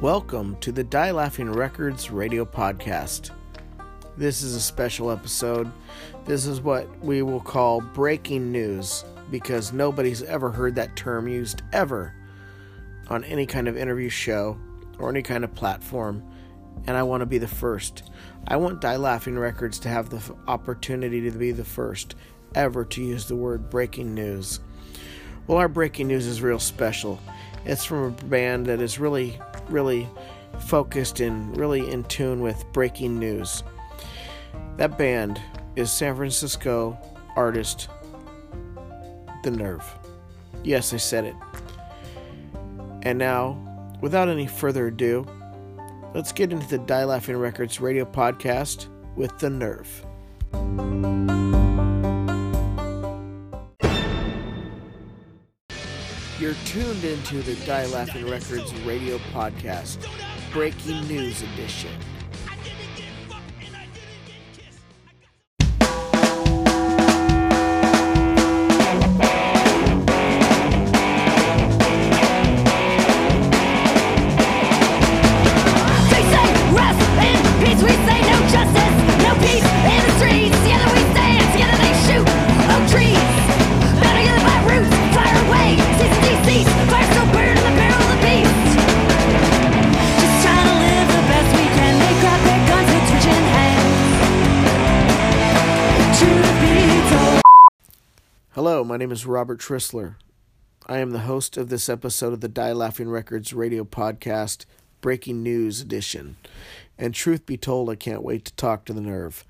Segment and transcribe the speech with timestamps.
[0.00, 3.32] Welcome to the Die Laughing Records radio podcast.
[4.16, 5.70] This is a special episode.
[6.24, 11.60] This is what we will call breaking news because nobody's ever heard that term used
[11.74, 12.14] ever
[13.08, 14.56] on any kind of interview show
[14.98, 16.24] or any kind of platform,
[16.86, 18.10] and I want to be the first.
[18.48, 22.14] I want Die Laughing Records to have the opportunity to be the first
[22.54, 24.60] ever to use the word breaking news.
[25.46, 27.20] Well, our breaking news is real special.
[27.66, 29.38] It's from a band that is really
[29.70, 30.08] really
[30.58, 33.62] focused and really in tune with breaking news.
[34.76, 35.40] That band
[35.76, 36.98] is San Francisco
[37.36, 37.88] artist
[39.44, 39.84] The Nerve.
[40.64, 41.36] Yes, I said it.
[43.02, 43.56] And now,
[44.00, 45.26] without any further ado,
[46.14, 51.59] let's get into the Die Laughing Records radio podcast with The Nerve.
[56.40, 59.98] You're tuned into the Die Laughing Records radio podcast,
[60.54, 61.90] Breaking News Edition.
[98.62, 100.16] Hello, my name is Robert Trissler.
[100.84, 104.66] I am the host of this episode of the Die Laughing Records radio podcast,
[105.00, 106.36] Breaking News Edition.
[106.98, 109.46] And truth be told, I can't wait to talk to the Nerve.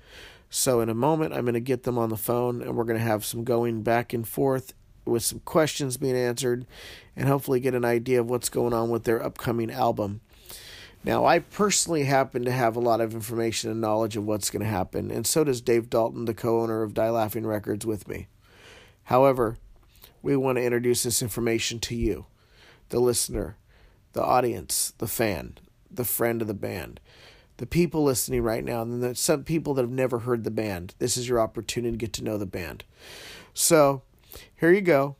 [0.49, 2.99] So, in a moment, I'm going to get them on the phone and we're going
[2.99, 4.73] to have some going back and forth
[5.03, 6.65] with some questions being answered
[7.13, 10.21] and hopefully get an idea of what's going on with their upcoming album.
[11.03, 14.63] Now, I personally happen to have a lot of information and knowledge of what's going
[14.63, 18.07] to happen, and so does Dave Dalton, the co owner of Die Laughing Records, with
[18.07, 18.27] me.
[19.11, 19.57] However,
[20.21, 22.27] we want to introduce this information to you,
[22.87, 23.57] the listener,
[24.13, 25.57] the audience, the fan,
[25.93, 27.01] the friend of the band,
[27.57, 30.95] the people listening right now, and then some people that have never heard the band.
[30.99, 32.85] This is your opportunity to get to know the band.
[33.53, 34.03] So,
[34.55, 35.17] here you go.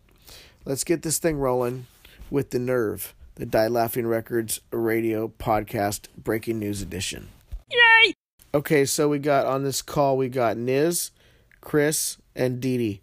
[0.63, 1.88] Let's get this thing rolling
[2.30, 7.28] with the nerve, the Die Laughing Records radio podcast breaking news edition.
[7.69, 8.13] Yay!
[8.53, 11.12] Okay, so we got on this call, we got Niz,
[11.59, 13.01] Chris, and Dee Dee.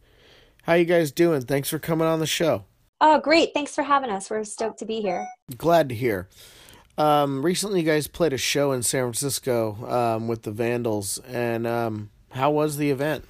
[0.68, 1.40] How you guys doing?
[1.40, 2.66] Thanks for coming on the show.
[3.00, 3.54] Oh, great.
[3.54, 4.28] Thanks for having us.
[4.28, 5.26] We're stoked to be here.
[5.56, 6.28] Glad to hear.
[6.98, 11.66] Um, recently, you guys played a show in San Francisco um, with the Vandals, and
[11.66, 13.24] um, how was the event?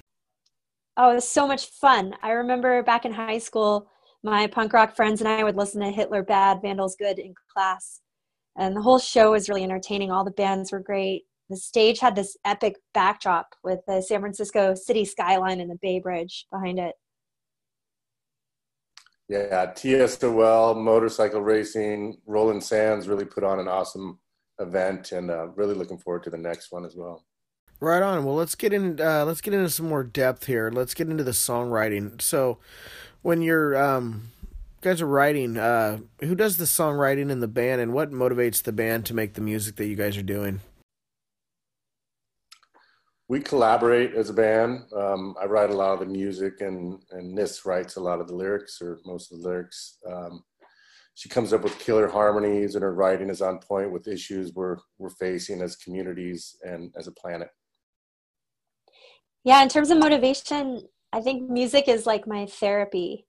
[0.97, 2.13] Oh, it was so much fun.
[2.21, 3.89] I remember back in high school,
[4.21, 8.01] my punk rock friends and I would listen to Hitler Bad, Vandals Good in class.
[8.57, 10.11] And the whole show was really entertaining.
[10.11, 11.23] All the bands were great.
[11.49, 16.01] The stage had this epic backdrop with the San Francisco city skyline and the Bay
[16.01, 16.95] Bridge behind it.
[19.29, 24.17] Yeah, TSOL, motorcycle racing, Roland Sands really put on an awesome
[24.59, 27.23] event, and uh, really looking forward to the next one as well.
[27.79, 28.25] Right on.
[28.25, 28.99] Well, let's get in.
[28.99, 30.71] Uh, let's get into some more depth here.
[30.73, 32.19] Let's get into the songwriting.
[32.19, 32.57] So,
[33.21, 34.31] when you're um,
[34.81, 38.73] guys are writing, uh, who does the songwriting in the band, and what motivates the
[38.73, 40.61] band to make the music that you guys are doing?
[43.29, 44.85] We collaborate as a band.
[44.91, 48.27] Um, I write a lot of the music, and and Nis writes a lot of
[48.27, 49.99] the lyrics, or most of the lyrics.
[50.11, 50.43] Um,
[51.13, 54.77] she comes up with killer harmonies, and her writing is on point with issues we're
[54.97, 57.49] we're facing as communities and as a planet.
[59.43, 63.27] Yeah, in terms of motivation, I think music is like my therapy.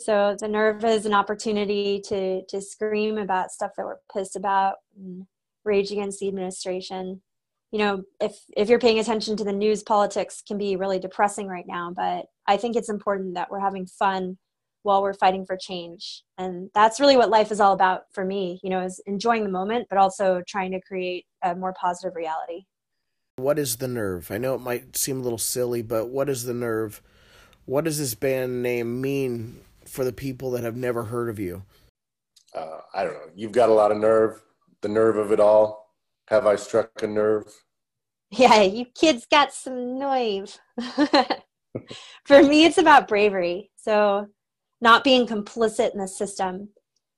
[0.00, 4.76] So the nerve is an opportunity to to scream about stuff that we're pissed about
[4.96, 5.26] and
[5.64, 7.22] rage against the administration.
[7.72, 11.48] You know, if if you're paying attention to the news, politics can be really depressing
[11.48, 11.92] right now.
[11.94, 14.38] But I think it's important that we're having fun
[14.82, 18.60] while we're fighting for change, and that's really what life is all about for me.
[18.62, 22.66] You know, is enjoying the moment, but also trying to create a more positive reality.
[23.36, 24.30] What is the nerve?
[24.30, 27.02] I know it might seem a little silly, but what is the nerve?
[27.66, 31.64] What does this band name mean for the people that have never heard of you?
[32.54, 33.30] Uh, I don't know.
[33.34, 34.40] You've got a lot of nerve.
[34.80, 35.85] The nerve of it all.
[36.28, 37.46] Have I struck a nerve?
[38.30, 40.58] Yeah, you kids got some nerve.
[42.24, 43.70] For me, it's about bravery.
[43.76, 44.26] So,
[44.80, 46.70] not being complicit in the system.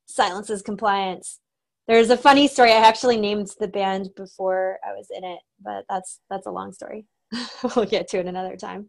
[0.07, 1.41] Silence is compliance.
[1.87, 2.73] There's a funny story.
[2.73, 6.73] I actually named the band before I was in it, but that's that's a long
[6.73, 7.07] story.
[7.77, 8.89] we'll get to it another time.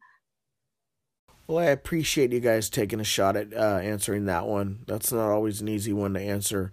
[1.47, 4.83] Well, I appreciate you guys taking a shot at uh, answering that one.
[4.85, 6.71] That's not always an easy one to answer.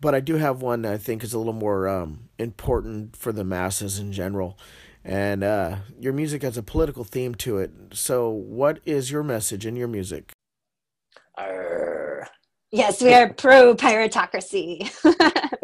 [0.00, 3.32] But I do have one that I think is a little more um, important for
[3.32, 4.58] the masses in general.
[5.04, 7.72] And uh, your music has a political theme to it.
[7.92, 10.32] So, what is your message in your music?
[11.38, 12.28] Arr.
[12.70, 14.90] Yes, we are pro piratocracy.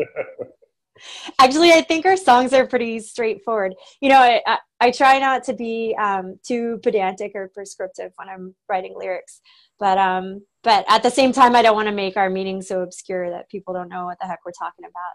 [1.38, 3.75] Actually, I think our songs are pretty straightforward.
[4.00, 8.28] You know, I, I, I try not to be um, too pedantic or prescriptive when
[8.28, 9.40] I'm writing lyrics,
[9.78, 12.81] but um, but at the same time, I don't want to make our meaning so
[12.81, 15.12] obscure that people don't know what the heck we're talking about.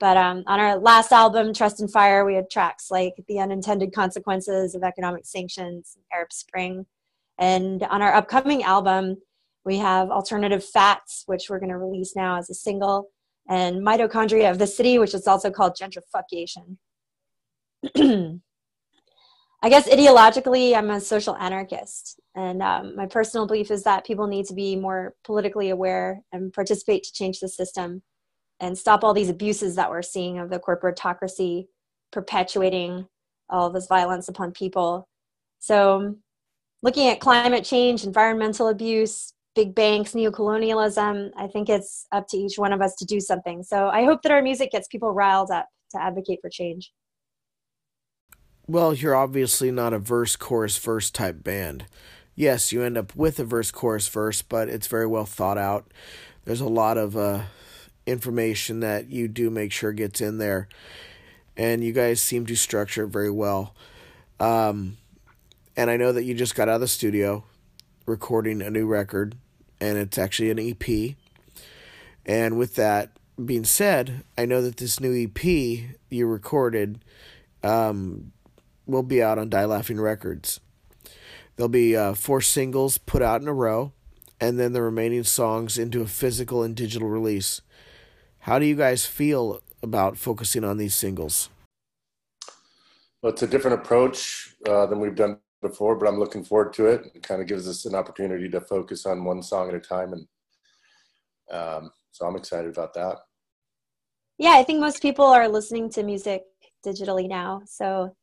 [0.00, 3.94] But um, on our last album, Trust and Fire, we had tracks like The Unintended
[3.94, 6.86] Consequences of Economic Sanctions, Arab Spring.
[7.38, 9.18] And on our upcoming album,
[9.64, 13.10] we have Alternative Facts, which we're going to release now as a single
[13.48, 16.78] and mitochondria of the city, which is also called gentrification.
[19.66, 24.28] I guess ideologically, I'm a social anarchist, and um, my personal belief is that people
[24.28, 28.02] need to be more politically aware and participate to change the system
[28.60, 31.66] and stop all these abuses that we're seeing of the corporatocracy
[32.12, 33.08] perpetuating
[33.50, 35.08] all this violence upon people.
[35.58, 36.14] So,
[36.84, 41.30] looking at climate change, environmental abuse, big banks, neocolonialism.
[41.36, 43.64] I think it's up to each one of us to do something.
[43.64, 46.92] So I hope that our music gets people riled up to advocate for change.
[48.68, 51.86] Well, you're obviously not a verse, chorus, verse type band.
[52.34, 55.92] Yes, you end up with a verse, chorus, verse, but it's very well thought out.
[56.44, 57.42] There's a lot of uh,
[58.06, 60.68] information that you do make sure gets in there,
[61.56, 63.72] and you guys seem to structure it very well.
[64.40, 64.96] Um,
[65.76, 67.44] and I know that you just got out of the studio
[68.04, 69.36] recording a new record
[69.80, 71.14] and it's actually an EP.
[72.24, 73.10] And with that
[73.42, 75.44] being said, I know that this new EP
[76.08, 77.00] you recorded
[77.62, 78.32] um,
[78.86, 80.60] will be out on Die Laughing Records.
[81.56, 83.92] There'll be uh, four singles put out in a row,
[84.40, 87.62] and then the remaining songs into a physical and digital release.
[88.40, 91.48] How do you guys feel about focusing on these singles?
[93.22, 96.86] Well, it's a different approach uh, than we've done before, but I'm looking forward to
[96.86, 97.10] it.
[97.14, 100.12] It kind of gives us an opportunity to focus on one song at a time,
[100.12, 100.28] and
[101.50, 103.16] um, so I'm excited about that.
[104.38, 106.42] Yeah, I think most people are listening to music
[106.84, 108.14] digitally now, so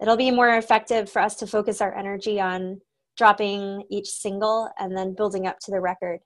[0.00, 2.80] it'll be more effective for us to focus our energy on
[3.16, 6.20] dropping each single and then building up to the record.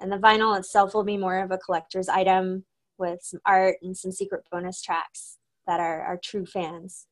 [0.00, 2.64] And the vinyl itself will be more of a collector's item
[2.98, 7.06] with some art and some secret bonus tracks that our, our true fans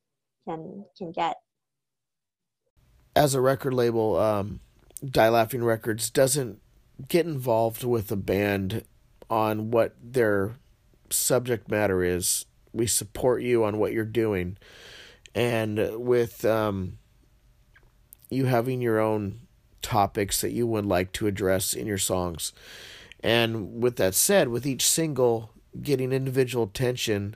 [0.47, 1.37] can can get
[3.15, 4.59] as a record label, um,
[5.03, 6.61] Die Laughing Records doesn't
[7.07, 8.85] get involved with a band
[9.29, 10.55] on what their
[11.09, 12.45] subject matter is.
[12.73, 14.57] We support you on what you're doing,
[15.33, 16.97] and with um,
[18.29, 19.41] you having your own
[19.81, 22.53] topics that you would like to address in your songs.
[23.23, 25.51] And with that said, with each single
[25.81, 27.35] getting individual attention,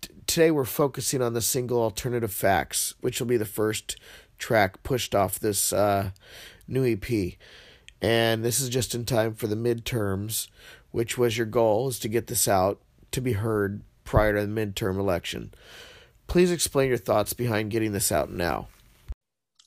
[0.00, 3.96] t- today we're focusing on the single Alternative Facts, which will be the first
[4.38, 6.10] track pushed off this uh,
[6.68, 7.34] new EP.
[8.02, 10.48] And this is just in time for the midterms,
[10.90, 12.80] which was your goal, is to get this out
[13.12, 15.54] to be heard prior to the midterm election.
[16.26, 18.68] Please explain your thoughts behind getting this out now.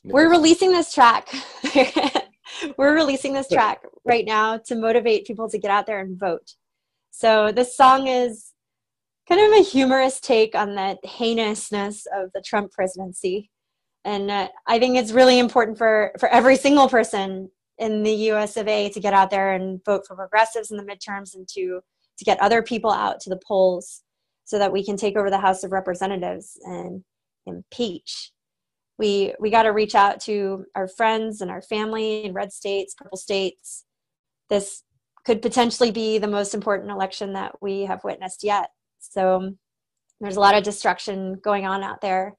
[0.04, 1.30] We're releasing this track.
[2.78, 6.54] We're releasing this track right now to motivate people to get out there and vote.
[7.12, 8.54] So this song is
[9.28, 13.50] kind of a humorous take on the heinousness of the Trump presidency
[14.08, 18.58] and uh, i think it's really important for for every single person in the us
[18.58, 21.82] of a to get out there and vote for progressives in the midterms and to
[22.18, 24.04] to get other people out to the polls
[24.48, 27.04] so that we can take over the house of representatives and
[27.46, 28.32] impeach
[28.98, 32.96] we we got to reach out to our friends and our family in red states
[32.98, 33.86] purple states
[34.50, 34.84] this
[35.26, 39.52] could potentially be the most important election that we have witnessed yet so
[40.20, 42.36] there's a lot of destruction going on out there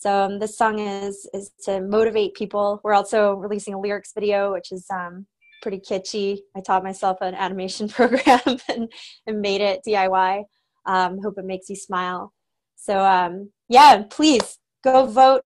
[0.00, 2.80] so um, this song is is to motivate people.
[2.84, 5.26] We're also releasing a lyrics video, which is um,
[5.60, 6.38] pretty kitschy.
[6.56, 8.92] I taught myself an animation program and,
[9.26, 10.44] and made it DIY.
[10.86, 12.32] Um, hope it makes you smile.
[12.76, 15.42] So um, yeah, please go vote.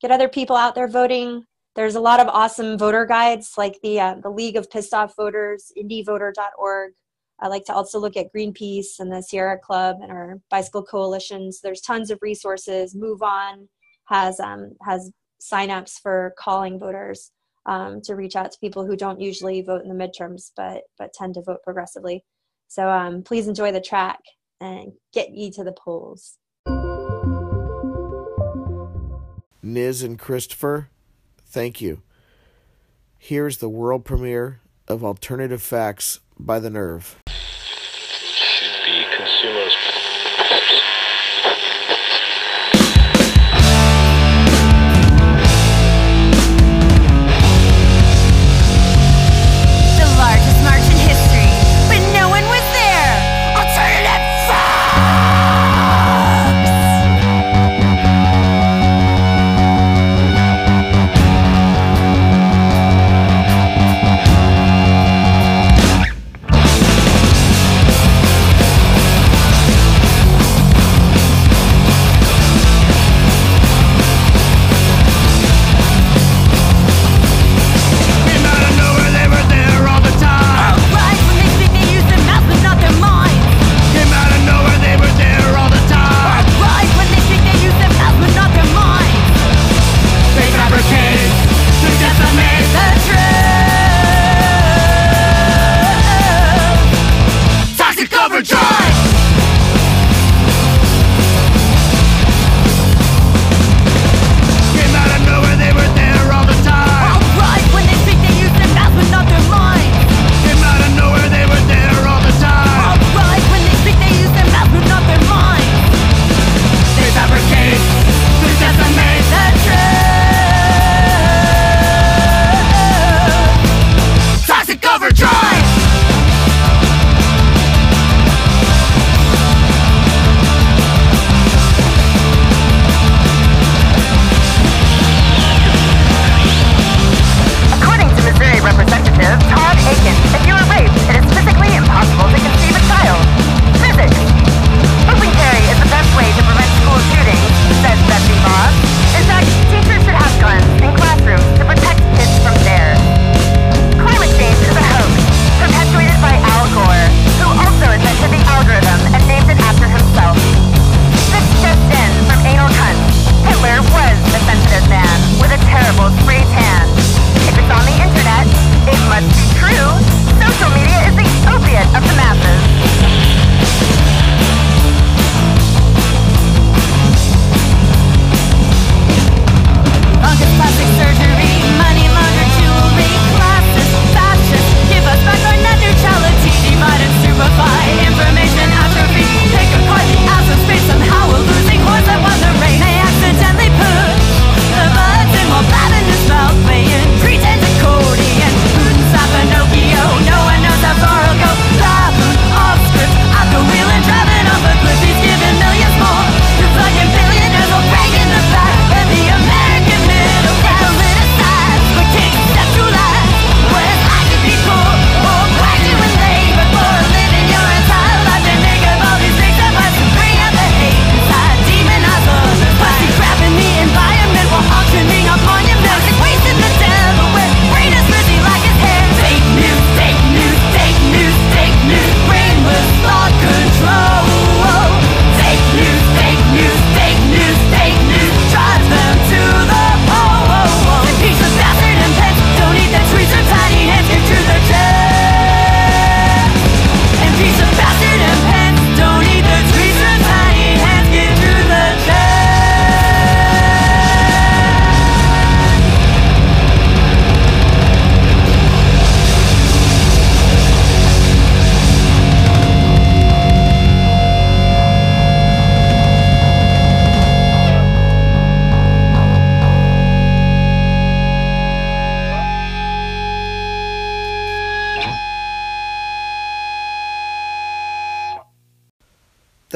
[0.00, 1.44] Get other people out there voting.
[1.74, 5.16] There's a lot of awesome voter guides, like the uh, the League of Pissed Off
[5.16, 6.92] Voters, IndyVoter.org.
[7.40, 11.60] I like to also look at Greenpeace and the Sierra Club and our bicycle coalitions.
[11.60, 12.94] There's tons of resources.
[12.94, 13.68] Move on
[14.06, 15.10] has um, has
[15.42, 17.32] signups for calling voters
[17.66, 21.12] um, to reach out to people who don't usually vote in the midterms, but but
[21.12, 22.24] tend to vote progressively.
[22.68, 24.20] So um, please enjoy the track
[24.60, 26.38] and get ye to the polls.
[29.64, 30.90] Niz and Christopher,
[31.46, 32.02] thank you.
[33.18, 37.23] Here's the world premiere of Alternative Facts by The Nerve.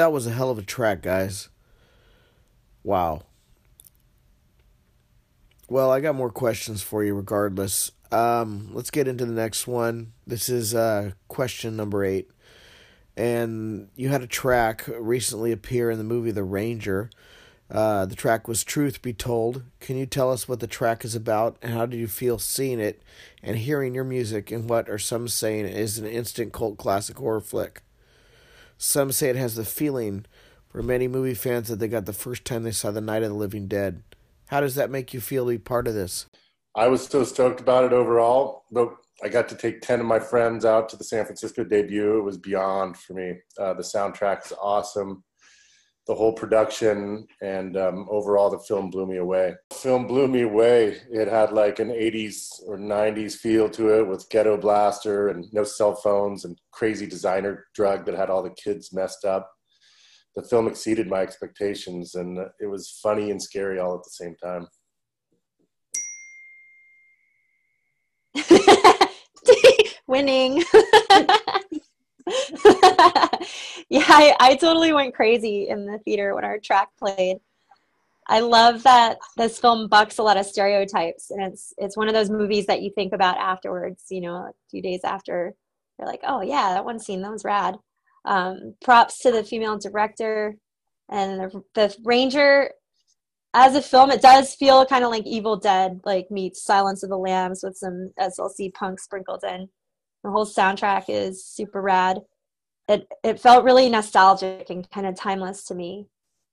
[0.09, 1.51] that was a hell of a track, guys.
[2.83, 3.25] Wow.
[5.69, 7.93] Well, I got more questions for you regardless.
[8.11, 10.15] Um, let's get into the next one.
[10.27, 12.31] This is uh, question number eight.
[13.19, 17.11] And you had a track recently appear in the movie The Ranger.
[17.71, 19.63] Uh, the track was Truth Be Told.
[19.79, 22.81] Can you tell us what the track is about and how did you feel seeing
[22.81, 23.03] it
[23.43, 27.43] and hearing your music and what are some saying is an instant cult classic horror
[27.43, 27.83] flick?
[28.79, 30.25] Some say it has the feeling
[30.69, 33.31] for many movie fans that they got the first time they saw The Night of
[33.31, 34.05] the Living Dead.
[34.47, 36.27] How does that make you feel to be part of this?
[36.77, 40.21] I was so stoked about it overall, but I got to take 10 of my
[40.21, 42.19] friends out to the San Francisco debut.
[42.19, 43.35] It was beyond for me.
[43.59, 45.25] Uh, the soundtrack is awesome
[46.09, 49.55] the whole production and um, overall the film blew me away.
[49.75, 50.97] film blew me away.
[51.11, 55.65] It had like an 80s or 90s feel to it with ghetto blaster and no
[55.65, 59.53] cell phones and crazy designer drug that had all the kids messed up.
[60.35, 64.35] The film exceeded my expectations and it was funny and scary all at the same
[64.43, 64.67] time.
[70.07, 70.65] Winning.
[73.89, 77.39] yeah, I, I totally went crazy in the theater when our track played.
[78.29, 82.15] I love that this film bucks a lot of stereotypes, and it's it's one of
[82.15, 84.05] those movies that you think about afterwards.
[84.11, 85.55] You know, a few days after,
[85.99, 87.77] you're like, oh yeah, that one scene that was rad.
[88.27, 90.57] Um, props to the female director
[91.09, 92.71] and the, the ranger.
[93.55, 97.09] As a film, it does feel kind of like Evil Dead, like meets Silence of
[97.09, 99.71] the Lambs with some SLC punk sprinkled in.
[100.23, 102.21] The whole soundtrack is super rad.
[102.89, 106.09] It it felt really nostalgic and kind of timeless to me,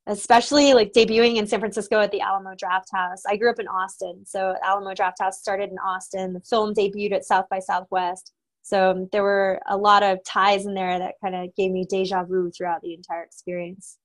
[0.08, 3.24] especially like debuting in San Francisco at the Alamo Draft House.
[3.26, 6.34] I grew up in Austin, so Alamo Draft House started in Austin.
[6.34, 8.34] The film debuted at South by Southwest,
[8.66, 11.86] so um, there were a lot of ties in there that kind of gave me
[11.88, 14.00] deja vu throughout the entire experience.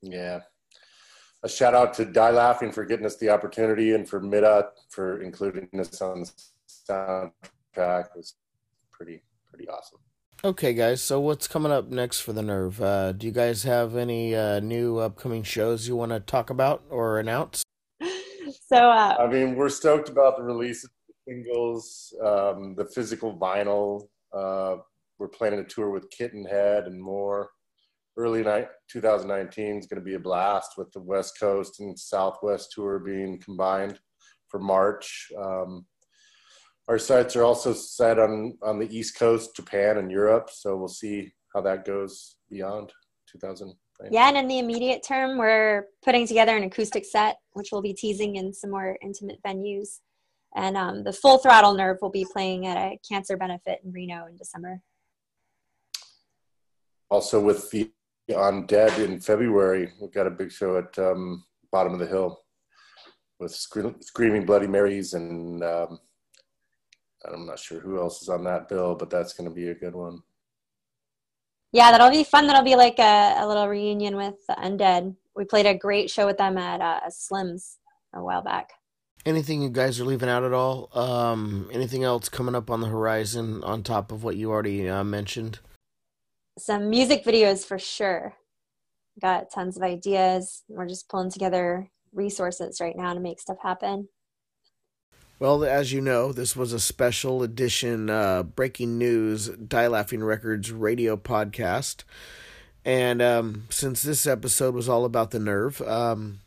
[0.00, 0.42] Yeah.
[1.42, 5.20] A shout out to Die Laughing for getting us the opportunity and for Mida for
[5.20, 6.30] including us on the
[6.88, 8.06] soundtrack.
[8.06, 8.36] It was
[8.92, 9.22] pretty
[9.56, 9.98] pretty awesome.
[10.44, 11.02] Okay, guys.
[11.02, 12.80] So what's coming up next for the Nerve?
[12.80, 16.84] Uh, do you guys have any uh, new upcoming shows you want to talk about
[16.90, 17.62] or announce?
[18.68, 23.36] So uh, I mean, we're stoked about the release of the singles, um, the physical
[23.36, 24.08] vinyl.
[24.32, 24.78] Uh,
[25.18, 27.50] we're planning a tour with Kitten Head and more.
[28.16, 32.72] Early night 2019 is going to be a blast with the West Coast and Southwest
[32.72, 34.00] tour being combined
[34.48, 35.28] for March.
[35.36, 35.86] Um,
[36.88, 40.50] our sites are also set on on the East Coast, Japan, and Europe.
[40.52, 42.92] So we'll see how that goes beyond
[43.30, 43.74] 2000.
[44.10, 47.94] Yeah, and in the immediate term, we're putting together an acoustic set, which we'll be
[47.94, 50.00] teasing in some more intimate venues.
[50.54, 54.26] And um, the Full Throttle Nerve will be playing at a cancer benefit in Reno
[54.26, 54.80] in December.
[57.10, 57.90] Also, with the
[58.30, 62.38] Undead in February, we've got a big show at um, Bottom of the Hill
[63.38, 66.00] with Screaming Bloody Marys and um,
[67.32, 69.74] I'm not sure who else is on that bill, but that's going to be a
[69.74, 70.22] good one.
[71.72, 72.46] Yeah, that'll be fun.
[72.46, 75.14] That'll be like a, a little reunion with the Undead.
[75.34, 77.78] We played a great show with them at uh, Slim's
[78.14, 78.70] a while back.
[79.26, 80.88] Anything you guys are leaving out at all?
[80.94, 85.04] Um, anything else coming up on the horizon on top of what you already uh,
[85.04, 85.58] mentioned?
[86.58, 88.34] Some music videos for sure.
[89.20, 90.62] Got tons of ideas.
[90.68, 94.08] We're just pulling together resources right now to make stuff happen.
[95.38, 100.72] Well, as you know, this was a special edition uh, breaking news Die Laughing Records
[100.72, 102.04] radio podcast.
[102.86, 106.38] And um, since this episode was all about the nerve, um,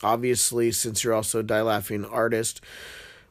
[0.00, 2.60] obviously, since you're also a Die Laughing artist,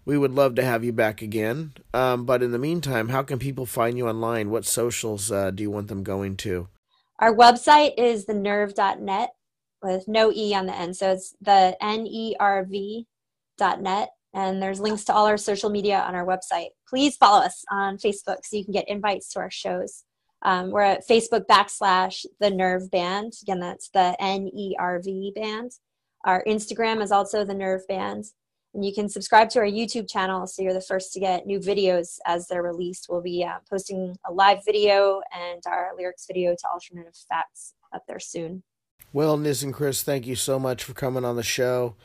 [0.04, 1.72] we would love to have you back again.
[1.94, 4.50] Um, but in the meantime, how can people find you online?
[4.50, 6.68] What socials uh, do you want them going to?
[7.20, 9.30] Our website is thenerve.net
[9.82, 10.98] with no E on the end.
[10.98, 13.08] So it's the N E R V
[13.58, 14.10] dot net
[14.40, 16.70] and there's links to all our social media on our website.
[16.88, 20.04] Please follow us on Facebook so you can get invites to our shows.
[20.42, 23.34] Um, we're at Facebook backslash the Nerve Band.
[23.42, 25.72] Again, that's the N E R V band.
[26.24, 28.26] Our Instagram is also the Nerve Band.
[28.74, 31.60] And you can subscribe to our YouTube channel so you're the first to get new
[31.60, 33.08] videos as they're released.
[33.10, 38.04] We'll be uh, posting a live video and our lyrics video to Alternative Facts up
[38.08, 38.64] there soon.
[39.12, 41.96] Well, Nis and Chris, thank you so much for coming on the show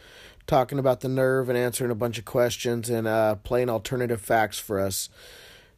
[0.47, 4.59] talking about the nerve and answering a bunch of questions and uh, playing alternative facts
[4.59, 5.09] for us.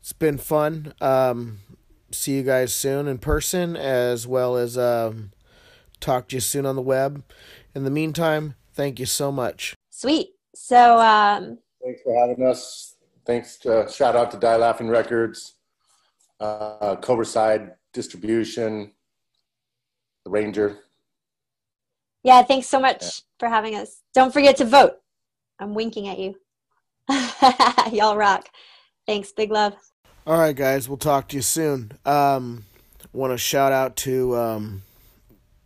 [0.00, 0.94] It's been fun.
[1.00, 1.58] Um,
[2.10, 5.32] see you guys soon in person as well as um,
[6.00, 7.22] talk to you soon on the web.
[7.74, 9.74] In the meantime, thank you so much.
[9.90, 10.30] Sweet.
[10.54, 12.96] So, um, thanks for having us.
[13.24, 13.56] Thanks.
[13.58, 15.54] To, shout out to Die Laughing Records,
[16.40, 18.92] uh, Cobraside Distribution,
[20.24, 20.78] the Ranger.
[22.26, 23.10] Yeah, thanks so much yeah.
[23.38, 24.02] for having us.
[24.12, 24.96] Don't forget to vote.
[25.60, 26.34] I'm winking at you.
[27.92, 28.48] Y'all rock.
[29.06, 29.30] Thanks.
[29.30, 29.74] Big love.
[30.26, 30.88] All right, guys.
[30.88, 31.92] We'll talk to you soon.
[32.04, 32.64] Um,
[33.12, 34.82] want to shout out to um,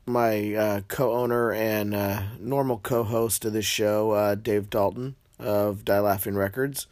[0.04, 5.98] my uh, co-owner and uh, normal co-host of this show, uh, Dave Dalton of Die
[5.98, 6.86] Laughing Records,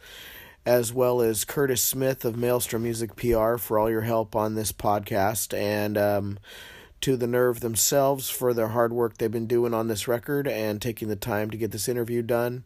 [0.65, 4.71] as well as Curtis Smith of Maelstrom Music PR for all your help on this
[4.71, 5.95] podcast and.
[5.95, 6.39] Um,
[7.01, 10.81] to the Nerve themselves for their hard work they've been doing on this record and
[10.81, 12.63] taking the time to get this interview done.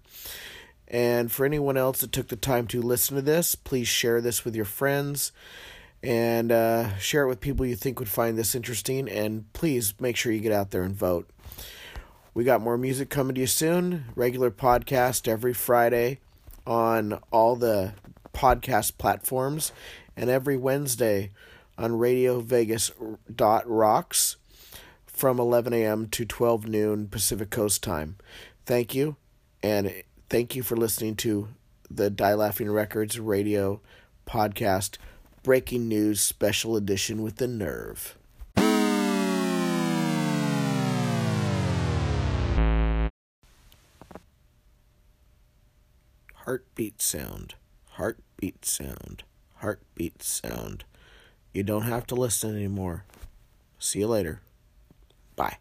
[0.88, 4.46] And for anyone else that took the time to listen to this, please share this
[4.46, 5.32] with your friends
[6.02, 9.10] and uh, share it with people you think would find this interesting.
[9.10, 11.30] And please make sure you get out there and vote.
[12.34, 14.06] We got more music coming to you soon.
[14.16, 16.20] Regular podcast every Friday
[16.66, 17.94] on all the
[18.34, 19.72] podcast platforms,
[20.16, 21.32] and every Wednesday
[21.78, 22.92] on Radio Vegas
[23.34, 24.38] dot rocks
[25.06, 26.08] from 11 a.m.
[26.10, 28.18] to 12 noon Pacific Coast time.
[28.66, 29.16] Thank you,
[29.62, 31.50] and thank you for listening to
[31.90, 33.82] the Die Laughing Records radio
[34.26, 34.98] podcast
[35.44, 38.18] breaking news special edition with the nerve.
[46.46, 47.56] Heartbeat sound,
[47.92, 49.24] heartbeat sound,
[49.58, 50.84] heartbeat sound.
[51.54, 53.06] You don't have to listen anymore.
[53.78, 54.42] See you later.
[55.36, 55.58] Bye.